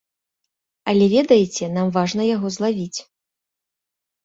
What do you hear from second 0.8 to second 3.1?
Але ведаеце, нам важна яго злавіць.